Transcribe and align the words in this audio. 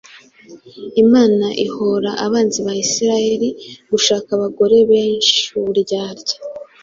Imana 1.03 1.45
ihora 1.65 2.11
abanzi 2.25 2.59
ba 2.65 2.73
Isiraheli, 2.83 3.49
gushaka 3.91 4.29
abagore 4.37 4.77
benshi, 4.91 5.39
uburyarya 5.57 6.35